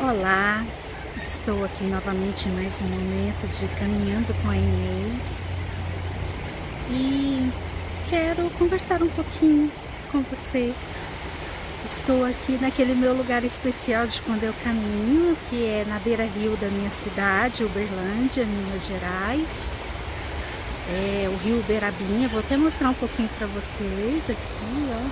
[0.00, 0.66] Olá,
[1.22, 5.22] estou aqui novamente em mais um momento de Caminhando com a Inês
[6.90, 7.52] e
[8.10, 9.70] quero conversar um pouquinho
[10.10, 10.74] com você.
[11.86, 16.66] Estou aqui naquele meu lugar especial de quando eu caminho, que é na beira-rio da
[16.66, 19.70] minha cidade, Uberlândia, Minas Gerais.
[20.90, 25.04] É o rio Berabinha, vou até mostrar um pouquinho para vocês aqui, ó.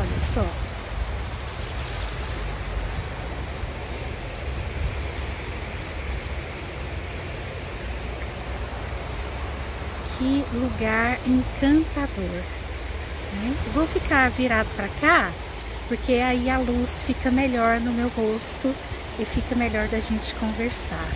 [0.00, 0.65] Olha só.
[10.18, 12.42] Que lugar encantador.
[13.32, 13.54] Né?
[13.74, 15.30] Vou ficar virado para cá,
[15.88, 18.74] porque aí a luz fica melhor no meu rosto
[19.18, 21.08] e fica melhor da gente conversar.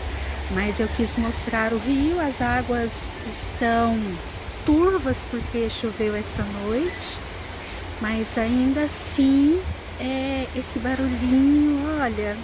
[0.53, 3.99] Mas eu quis mostrar o rio, as águas estão
[4.67, 7.19] turvas porque choveu essa noite,
[8.01, 9.61] mas ainda assim
[10.01, 12.37] é esse barulhinho, olha,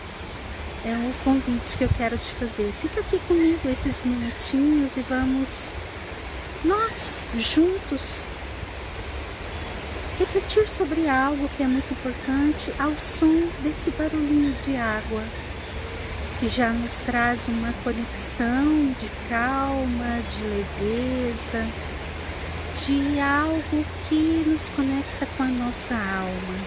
[0.85, 2.73] é um convite que eu quero te fazer.
[2.81, 5.75] Fica aqui comigo esses minutinhos e vamos
[6.67, 8.29] nós juntos
[10.19, 15.23] refletir sobre algo que é muito importante ao som desse barulhinho de água,
[16.41, 21.67] que já nos traz uma conexão de calma, de leveza,
[22.85, 26.59] de algo que nos conecta com a nossa alma.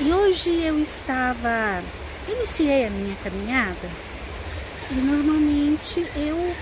[0.00, 1.82] E hoje eu estava,
[2.28, 3.90] iniciei a minha caminhada
[4.90, 6.54] e normalmente eu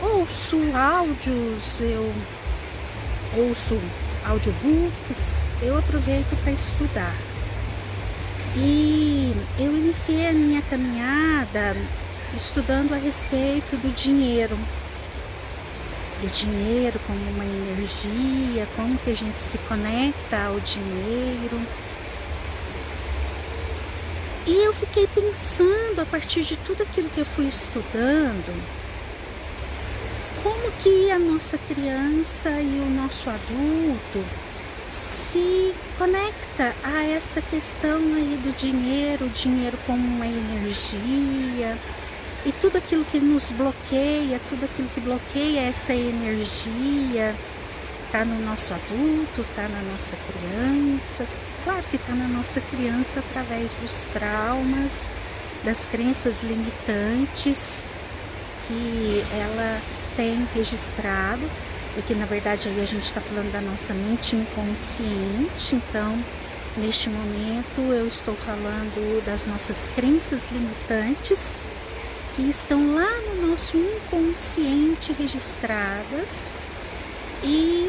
[0.00, 2.12] ouço áudios, eu
[3.36, 3.78] ouço
[4.24, 7.14] audiobooks, eu aproveito para estudar.
[8.56, 11.76] E eu iniciei a minha caminhada
[12.36, 14.56] estudando a respeito do dinheiro.
[16.20, 21.60] Do dinheiro como uma energia, como que a gente se conecta ao dinheiro.
[24.46, 28.62] E eu fiquei pensando a partir de tudo aquilo que eu fui estudando,
[30.82, 34.24] que a nossa criança e o nosso adulto
[34.86, 41.76] se conecta a essa questão aí do dinheiro, o dinheiro como uma energia
[42.46, 47.34] e tudo aquilo que nos bloqueia, tudo aquilo que bloqueia essa energia
[48.06, 51.26] está no nosso adulto, está na nossa criança.
[51.64, 54.92] Claro que está na nossa criança através dos traumas,
[55.64, 57.86] das crenças limitantes
[58.66, 59.80] que ela
[60.18, 61.48] tem registrado
[61.96, 66.18] e que na verdade aí a gente está falando da nossa mente inconsciente, então
[66.76, 71.40] neste momento eu estou falando das nossas crenças limitantes
[72.34, 76.48] que estão lá no nosso inconsciente registradas
[77.44, 77.88] e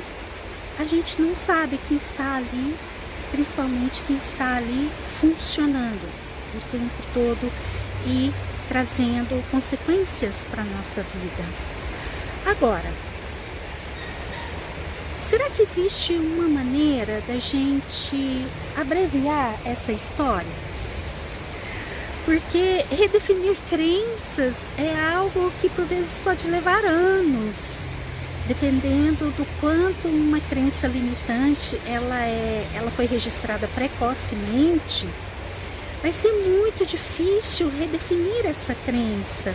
[0.77, 2.75] a gente não sabe que está ali,
[3.31, 4.87] principalmente que está ali
[5.19, 6.07] funcionando
[6.55, 7.51] o tempo todo
[8.05, 8.31] e
[8.67, 11.78] trazendo consequências para a nossa vida.
[12.49, 12.91] Agora,
[15.19, 18.43] será que existe uma maneira da gente
[18.75, 20.49] abreviar essa história?
[22.25, 27.55] Porque redefinir crenças é algo que por vezes pode levar anos,
[28.47, 35.07] dependendo do quanto uma crença limitante ela é, ela foi registrada precocemente,
[36.01, 39.53] vai ser muito difícil redefinir essa crença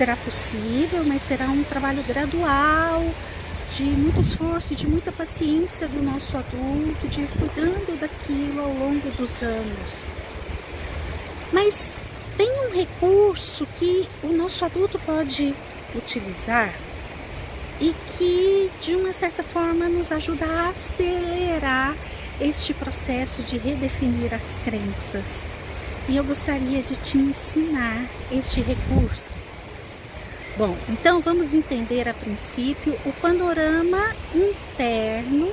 [0.00, 3.04] será possível, mas será um trabalho gradual,
[3.76, 8.72] de muito esforço e de muita paciência do nosso adulto, de ir cuidando daquilo ao
[8.72, 10.14] longo dos anos.
[11.52, 11.96] Mas
[12.34, 15.54] tem um recurso que o nosso adulto pode
[15.94, 16.72] utilizar
[17.78, 21.94] e que de uma certa forma nos ajuda a acelerar
[22.40, 25.26] este processo de redefinir as crenças.
[26.08, 29.39] E eu gostaria de te ensinar este recurso
[30.60, 35.50] Bom, então vamos entender a princípio o panorama interno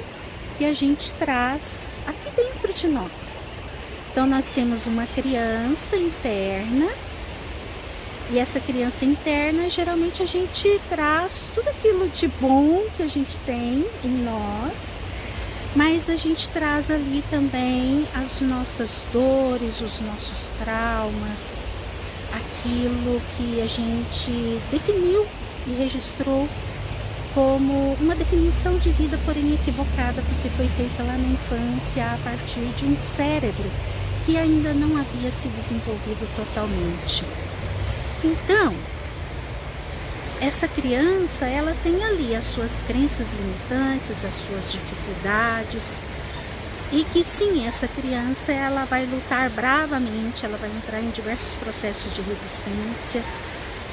[0.57, 3.39] que a gente traz aqui dentro de nós.
[4.11, 6.89] Então nós temos uma criança interna
[8.31, 13.39] e essa criança interna geralmente a gente traz tudo aquilo de bom que a gente
[13.45, 14.87] tem em nós,
[15.73, 21.55] mas a gente traz ali também as nossas dores, os nossos traumas,
[22.67, 25.25] aquilo que a gente definiu
[25.65, 26.47] e registrou
[27.33, 32.65] como uma definição de vida, porém equivocada, porque foi feita lá na infância a partir
[32.75, 33.69] de um cérebro
[34.25, 37.23] que ainda não havia se desenvolvido totalmente.
[38.23, 38.73] Então,
[40.41, 46.01] essa criança, ela tem ali as suas crenças limitantes, as suas dificuldades,
[46.91, 52.13] e que sim, essa criança ela vai lutar bravamente, ela vai entrar em diversos processos
[52.13, 53.21] de resistência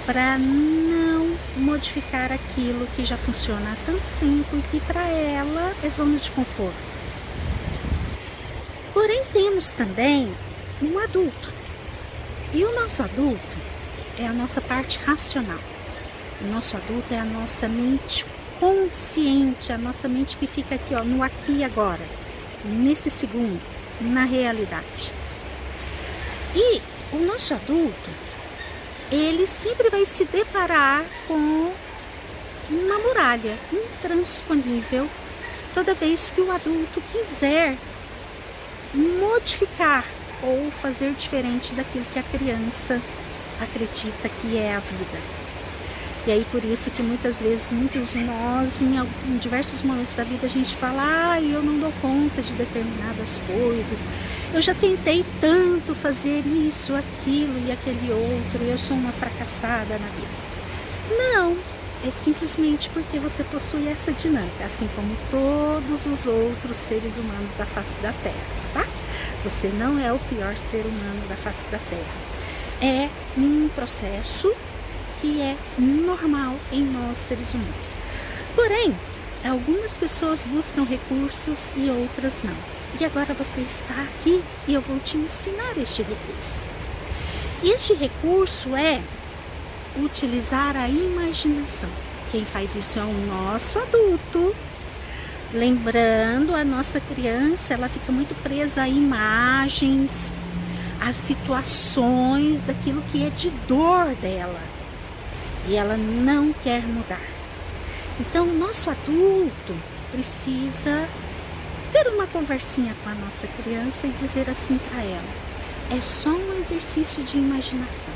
[0.06, 5.88] para não modificar aquilo que já funciona há tanto tempo e que para ela é
[5.88, 6.94] zona de conforto.
[8.92, 10.32] Porém, temos também
[10.80, 11.52] um adulto.
[12.52, 13.56] E o nosso adulto
[14.16, 15.58] é a nossa parte racional.
[16.40, 18.24] O nosso adulto é a nossa mente
[18.60, 22.23] consciente, a nossa mente que fica aqui ó, no aqui e agora
[22.64, 23.60] nesse segundo,
[24.00, 25.12] na realidade.
[26.54, 26.80] E
[27.12, 28.10] o nosso adulto,
[29.10, 31.72] ele sempre vai se deparar com
[32.70, 35.08] uma muralha intransponível
[35.74, 37.76] toda vez que o adulto quiser
[38.94, 40.04] modificar
[40.42, 43.00] ou fazer diferente daquilo que a criança
[43.60, 45.18] acredita que é a vida.
[46.26, 48.96] E aí por isso que muitas vezes, muitos de nós, em,
[49.28, 53.42] em diversos momentos da vida, a gente fala, ah, eu não dou conta de determinadas
[53.46, 54.00] coisas,
[54.54, 59.98] eu já tentei tanto fazer isso, aquilo e aquele outro, e eu sou uma fracassada
[59.98, 60.44] na vida.
[61.10, 61.58] Não,
[62.06, 67.66] é simplesmente porque você possui essa dinâmica, assim como todos os outros seres humanos da
[67.66, 68.86] face da Terra, tá?
[69.44, 72.24] Você não é o pior ser humano da face da Terra.
[72.80, 74.50] É um processo
[75.24, 77.96] que é normal em nós seres humanos.
[78.54, 78.94] Porém,
[79.42, 82.54] algumas pessoas buscam recursos e outras não.
[83.00, 86.62] E agora você está aqui e eu vou te ensinar este recurso.
[87.62, 89.00] Este recurso é
[89.96, 91.88] utilizar a imaginação.
[92.30, 94.54] Quem faz isso é o nosso adulto.
[95.54, 100.12] Lembrando, a nossa criança, ela fica muito presa a imagens,
[101.00, 104.73] a situações daquilo que é de dor dela
[105.68, 107.20] e ela não quer mudar.
[108.20, 109.74] Então, o nosso adulto
[110.12, 111.08] precisa
[111.92, 115.44] ter uma conversinha com a nossa criança e dizer assim para ela:
[115.96, 118.14] é só um exercício de imaginação.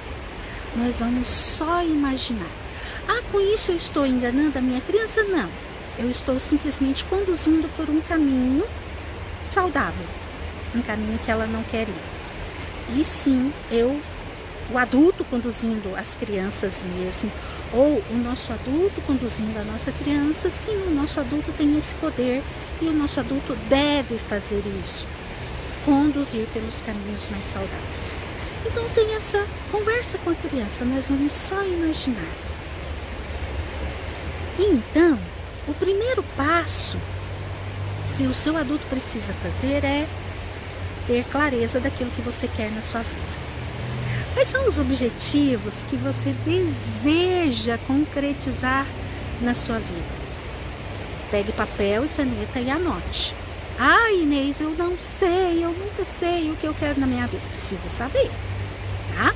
[0.77, 2.50] Nós vamos só imaginar.
[3.09, 5.23] Ah, com isso eu estou enganando a minha criança?
[5.25, 5.49] Não.
[5.99, 8.65] Eu estou simplesmente conduzindo por um caminho
[9.44, 10.06] saudável,
[10.75, 13.01] um caminho que ela não quer ir.
[13.01, 14.01] E sim, eu
[14.70, 17.31] o adulto conduzindo as crianças mesmo,
[17.73, 22.43] ou o nosso adulto conduzindo a nossa criança, sim, o nosso adulto tem esse poder
[22.81, 25.06] e o nosso adulto deve fazer isso,
[25.85, 28.19] conduzir pelos caminhos mais saudáveis.
[28.67, 32.29] Então tem essa conversa com a criança, nós vamos só imaginar.
[34.59, 35.19] Então,
[35.67, 36.99] o primeiro passo
[38.17, 40.06] que o seu adulto precisa fazer é
[41.06, 43.28] ter clareza daquilo que você quer na sua vida.
[44.35, 48.87] Quais são os objetivos que você deseja concretizar
[49.41, 50.19] na sua vida?
[51.31, 53.35] Pegue papel e caneta e anote.
[53.79, 57.43] Ah, Inês, eu não sei, eu nunca sei o que eu quero na minha vida.
[57.53, 58.31] Precisa saber,
[59.17, 59.33] tá?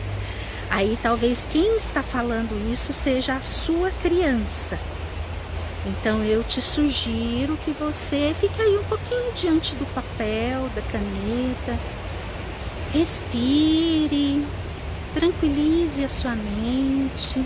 [0.70, 4.78] Aí talvez quem está falando isso seja a sua criança.
[5.84, 11.78] Então eu te sugiro que você fique aí um pouquinho diante do papel, da caneta,
[12.92, 14.44] respire,
[15.14, 17.44] tranquilize a sua mente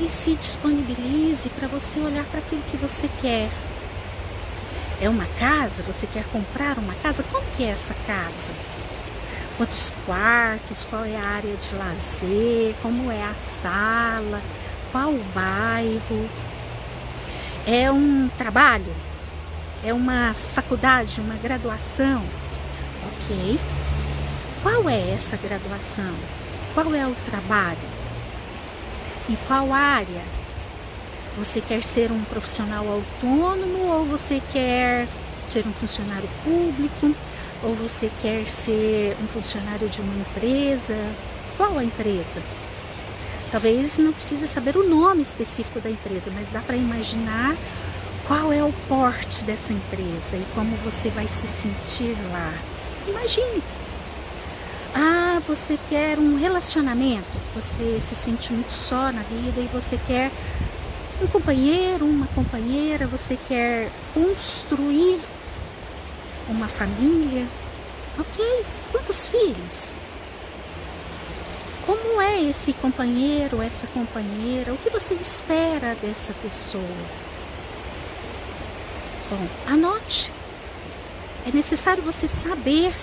[0.00, 3.50] e se disponibilize para você olhar para aquilo que você quer.
[5.00, 5.82] É uma casa?
[5.82, 7.22] Você quer comprar uma casa?
[7.24, 8.52] Como que é essa casa?
[9.56, 10.86] Quantos quartos?
[10.88, 12.74] Qual é a área de lazer?
[12.82, 14.40] Como é a sala?
[14.92, 16.28] Qual o bairro?
[17.66, 18.94] É um trabalho?
[19.84, 21.20] É uma faculdade?
[21.20, 22.22] Uma graduação?
[23.06, 23.58] Ok.
[24.62, 26.14] Qual é essa graduação?
[26.74, 27.78] Qual é o trabalho?
[29.28, 30.22] Em qual área?
[31.36, 35.08] Você quer ser um profissional autônomo ou você quer
[35.48, 37.14] ser um funcionário público?
[37.62, 40.96] Ou você quer ser um funcionário de uma empresa?
[41.56, 42.40] Qual a empresa?
[43.50, 47.56] Talvez não precise saber o nome específico da empresa, mas dá para imaginar
[48.28, 52.54] qual é o porte dessa empresa e como você vai se sentir lá.
[53.08, 53.79] Imagine.
[55.46, 60.30] Você quer um relacionamento, você se sente muito só na vida e você quer
[61.20, 65.20] um companheiro, uma companheira, você quer construir
[66.48, 67.46] uma família.
[68.18, 69.94] Ok, quantos filhos?
[71.84, 74.72] Como é esse companheiro, essa companheira?
[74.72, 76.84] O que você espera dessa pessoa?
[79.28, 80.32] Bom, anote.
[81.46, 82.94] É necessário você saber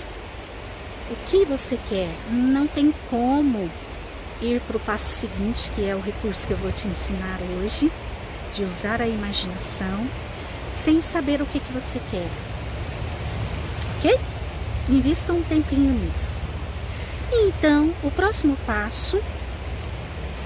[1.09, 2.09] o que você quer.
[2.29, 3.69] Não tem como
[4.41, 7.91] ir para o passo seguinte, que é o recurso que eu vou te ensinar hoje,
[8.53, 10.07] de usar a imaginação,
[10.83, 12.27] sem saber o que, que você quer.
[13.97, 14.19] ok?
[14.89, 16.37] Invista um tempinho nisso.
[17.31, 19.19] Então, o próximo passo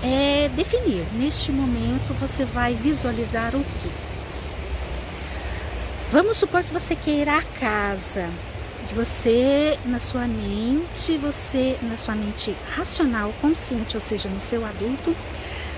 [0.04, 1.06] é definir.
[1.14, 3.92] Neste momento, você vai visualizar o que?
[6.12, 8.30] Vamos supor que você queira a casa.
[8.94, 15.16] Você, na sua mente, você, na sua mente racional, consciente, ou seja, no seu adulto,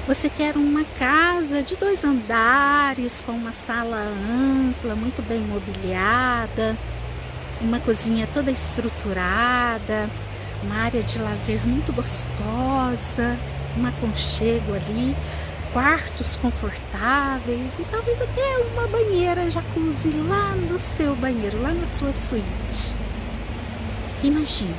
[0.08, 6.76] você quer uma casa de dois andares, com uma sala ampla, muito bem mobiliada,
[7.62, 10.10] uma cozinha toda estruturada,
[10.64, 13.38] uma área de lazer muito gostosa,
[13.78, 15.16] um aconchego ali,
[15.72, 22.12] quartos confortáveis e talvez até uma banheira jacuzzi lá no seu banheiro, lá na sua
[22.12, 23.03] suíte.
[24.24, 24.74] Imagine.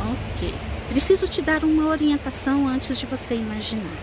[0.00, 0.54] Ok.
[0.90, 3.96] Preciso te dar uma orientação antes de você imaginar.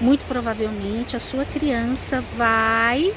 [0.00, 3.12] Muito provavelmente a sua criança vai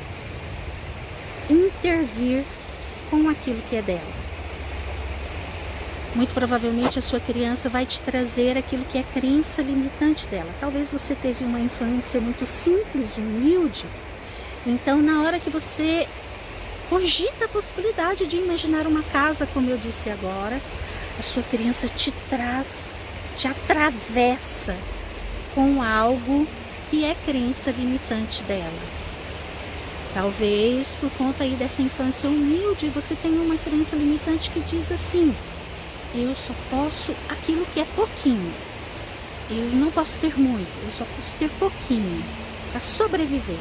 [1.50, 2.44] intervir
[3.10, 4.22] com aquilo que é dela.
[6.14, 10.50] Muito provavelmente a sua criança vai te trazer aquilo que é crença limitante dela.
[10.60, 13.86] Talvez você teve uma infância muito simples, humilde.
[14.68, 16.08] Então, na hora que você
[16.92, 20.60] cogita a possibilidade de imaginar uma casa, como eu disse agora,
[21.18, 23.00] a sua criança te traz,
[23.38, 24.76] te atravessa
[25.56, 26.46] com algo
[26.90, 28.82] que é crença limitante dela.
[30.14, 35.34] Talvez por conta aí dessa infância humilde, você tenha uma crença limitante que diz assim:
[36.14, 38.54] eu só posso aquilo que é pouquinho.
[39.50, 42.22] Eu não posso ter muito, eu só posso ter pouquinho
[42.70, 43.60] para sobreviver.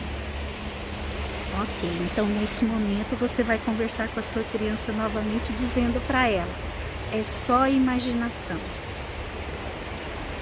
[1.59, 6.53] Ok, então nesse momento você vai conversar com a sua criança novamente, dizendo para ela:
[7.13, 8.59] é só imaginação.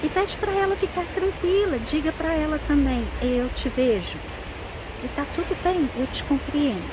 [0.02, 4.18] E pede para ela ficar tranquila, diga para ela também: eu te vejo.
[5.02, 6.90] E tá tudo bem, eu te compreendo.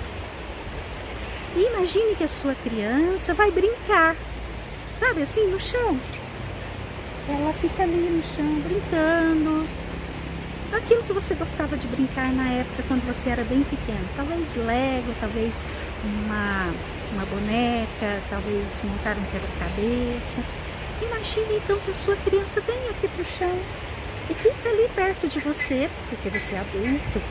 [1.56, 4.16] E imagine que a sua criança vai brincar
[5.00, 5.98] sabe assim, no chão.
[7.28, 9.68] Ela fica ali no chão brincando.
[10.74, 14.08] Aquilo que você gostava de brincar na época quando você era bem pequeno.
[14.16, 15.56] Talvez Lego, talvez
[16.04, 16.74] uma,
[17.14, 20.42] uma boneca, talvez montar um quebra-cabeça.
[21.02, 23.60] Imagine então que a sua criança vem aqui pro chão
[24.30, 27.22] e fica ali perto de você, porque você é adulto.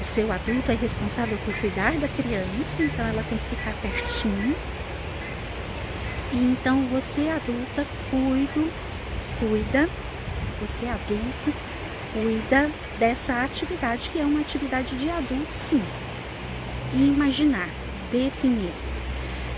[0.00, 4.56] O seu adulto é responsável por cuidar da criança, então ela tem que ficar pertinho
[6.30, 8.70] então você adulta cuido,
[9.40, 9.88] cuida,
[10.60, 11.67] você adulto
[12.12, 15.82] cuida dessa atividade que é uma atividade de adulto, sim.
[16.94, 17.68] E imaginar,
[18.10, 18.72] definir.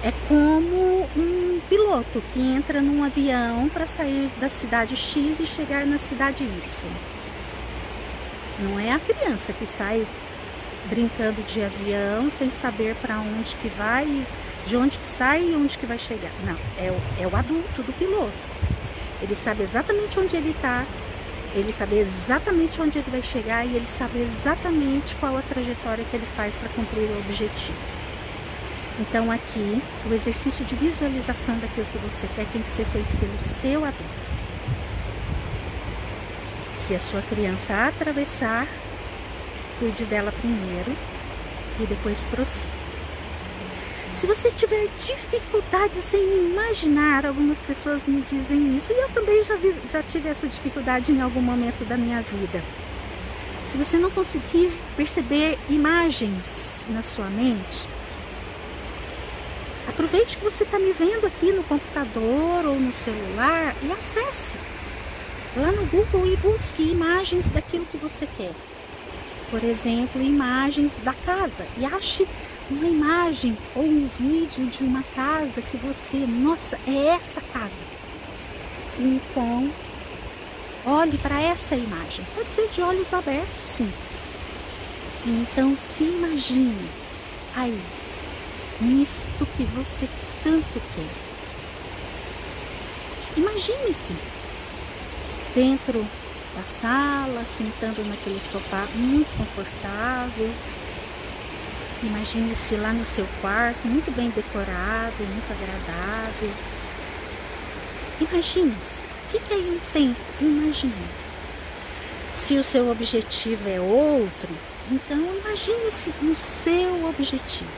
[0.02, 5.84] É como um piloto que entra num avião para sair da cidade X e chegar
[5.84, 6.50] na cidade Y.
[8.60, 10.06] Não é a criança que sai
[10.88, 14.26] brincando de avião sem saber para onde que vai
[14.66, 16.30] de onde que sai e onde que vai chegar.
[16.44, 18.32] Não, é o, é o adulto do piloto.
[19.22, 20.84] Ele sabe exatamente onde ele está,
[21.54, 26.16] ele sabe exatamente onde ele vai chegar e ele sabe exatamente qual a trajetória que
[26.16, 27.78] ele faz para cumprir o objetivo.
[29.00, 33.40] Então aqui, o exercício de visualização daquilo que você quer tem que ser feito pelo
[33.40, 34.20] seu adulto.
[36.86, 38.66] Se a sua criança atravessar,
[39.78, 40.92] cuide dela primeiro
[41.80, 42.79] e depois prossiga.
[44.20, 49.56] Se você tiver dificuldades em imaginar, algumas pessoas me dizem isso, e eu também já,
[49.56, 52.62] vi, já tive essa dificuldade em algum momento da minha vida.
[53.70, 57.88] Se você não conseguir perceber imagens na sua mente,
[59.88, 64.54] aproveite que você está me vendo aqui no computador ou no celular e acesse
[65.56, 68.52] lá no Google e busque imagens daquilo que você quer.
[69.50, 72.28] Por exemplo, imagens da casa e ache
[72.70, 77.70] uma imagem ou um vídeo de uma casa que você, nossa, é essa casa.
[78.98, 79.70] Então,
[80.86, 82.24] olhe para essa imagem.
[82.34, 83.90] Pode ser de olhos abertos, sim.
[85.26, 86.88] Então, se imagine
[87.56, 87.78] aí,
[88.80, 90.08] nisto que você
[90.42, 91.30] tanto quer.
[93.36, 94.14] Imagine-se
[95.54, 96.06] dentro
[96.56, 100.50] da sala, sentando naquele sofá muito confortável,
[102.02, 106.50] Imagine-se lá no seu quarto, muito bem decorado, muito agradável.
[108.20, 109.02] Imagine-se.
[109.30, 111.20] Fique aí um tempo imaginando.
[112.34, 114.48] Se o seu objetivo é outro,
[114.90, 117.70] então imagine-se no seu objetivo.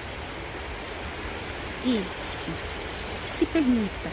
[1.85, 2.51] Isso.
[3.27, 4.09] Se permita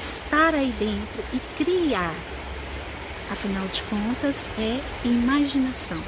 [0.00, 2.14] estar aí dentro e criar.
[3.30, 6.02] Afinal de contas, é imaginação.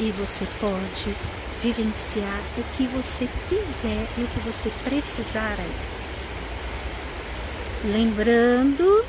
[0.00, 1.14] E você pode
[1.62, 5.72] vivenciar o que você quiser e o que você precisar aí.
[7.84, 9.04] Lembrando,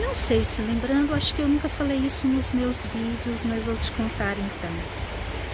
[0.00, 3.76] não sei se lembrando, acho que eu nunca falei isso nos meus vídeos, mas vou
[3.76, 4.70] te contar então.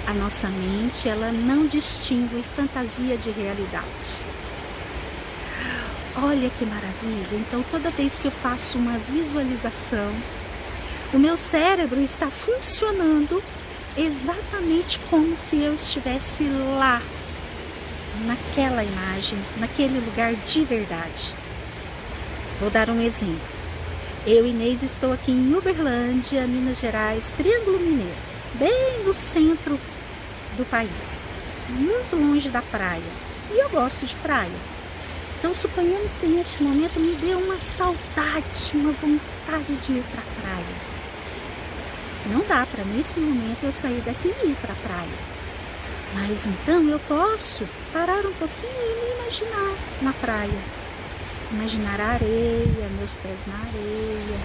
[0.06, 4.24] A nossa mente, ela não distingue fantasia de realidade.
[6.22, 7.28] Olha que maravilha!
[7.32, 10.12] Então, toda vez que eu faço uma visualização,
[11.12, 13.42] o meu cérebro está funcionando
[13.96, 16.44] exatamente como se eu estivesse
[16.78, 17.00] lá,
[18.24, 21.34] naquela imagem, naquele lugar de verdade.
[22.60, 23.56] Vou dar um exemplo.
[24.26, 28.16] Eu, Inês, estou aqui em Uberlândia, Minas Gerais, Triângulo Mineiro,
[28.54, 29.78] bem no centro
[30.56, 30.90] do país,
[31.68, 33.02] muito longe da praia.
[33.52, 34.50] E eu gosto de praia.
[35.38, 40.40] Então, suponhamos que neste momento me dê uma saudade, uma vontade de ir para a
[40.40, 40.95] praia.
[42.26, 45.18] Não dá para nesse momento eu sair daqui e ir para a praia.
[46.14, 50.60] Mas então eu posso parar um pouquinho e me imaginar na praia.
[51.52, 54.40] Imaginar a areia, meus pés na areia.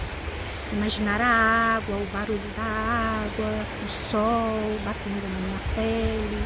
[0.74, 6.44] Imaginar a água, o barulho da água, o sol batendo na minha pele,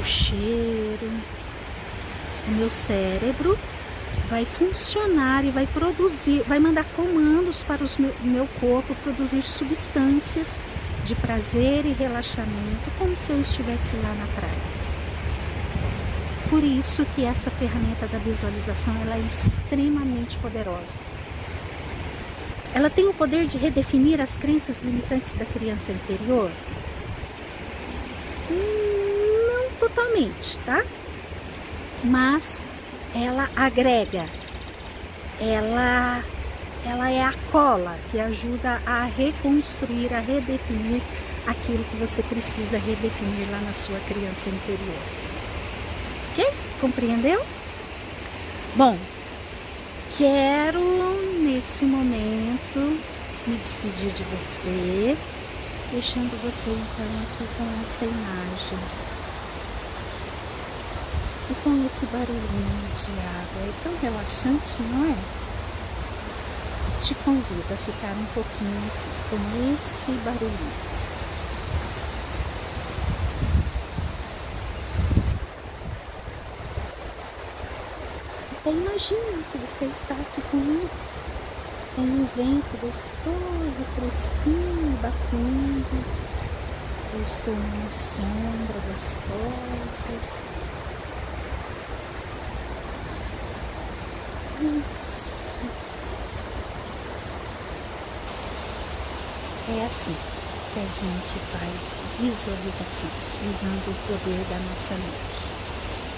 [0.00, 1.10] o cheiro
[2.46, 3.58] o meu cérebro
[4.28, 7.88] vai funcionar e vai produzir, vai mandar comandos para o
[8.22, 10.48] meu, corpo produzir substâncias
[11.04, 14.74] de prazer e relaxamento, como se eu estivesse lá na praia.
[16.48, 21.04] Por isso que essa ferramenta da visualização ela é extremamente poderosa.
[22.74, 26.50] Ela tem o poder de redefinir as crenças limitantes da criança interior?
[28.50, 30.82] Hum, não totalmente, tá?
[32.04, 32.66] mas
[33.14, 34.28] ela agrega,
[35.40, 36.24] ela,
[36.84, 41.00] ela é a cola que ajuda a reconstruir, a redefinir
[41.46, 45.02] aquilo que você precisa redefinir lá na sua criança interior.
[46.32, 46.52] Ok?
[46.80, 47.40] Compreendeu?
[48.74, 48.98] Bom,
[50.18, 50.80] quero
[51.40, 53.00] nesse momento
[53.46, 55.16] me despedir de você,
[55.92, 59.13] deixando você então aqui com essa imagem
[61.50, 65.16] e com esse barulhinho de água, é tão relaxante, não é?
[67.02, 70.94] Te convido a ficar um pouquinho aqui com esse barulhinho.
[78.52, 80.88] Até imagina que você está aqui comigo.
[81.94, 86.04] Tem um vento gostoso, fresquinho, batendo.
[87.12, 90.43] Eu estou numa sombra gostosa.
[94.60, 95.56] Isso.
[99.66, 100.14] É assim
[100.72, 105.64] que a gente faz visualizações usando o poder da nossa mente.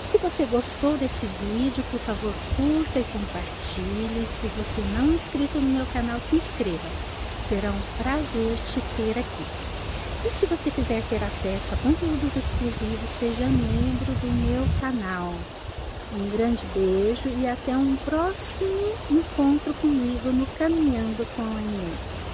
[0.04, 4.26] Se você gostou desse vídeo, por favor, curta e compartilhe.
[4.26, 6.88] Se você não é inscrito no meu canal, se inscreva.
[7.48, 9.66] Será um prazer te ter aqui.
[10.24, 15.32] E se você quiser ter acesso a conteúdos exclusivos, seja membro do meu canal.
[16.18, 22.25] Um grande beijo e até um próximo encontro comigo no Caminhando com a Inês.